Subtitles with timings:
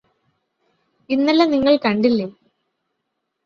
[1.09, 2.27] ഇന്നലെ നിങ്ങള് കണ്ടില്ലേ